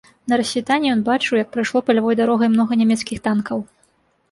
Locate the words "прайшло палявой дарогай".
1.57-2.51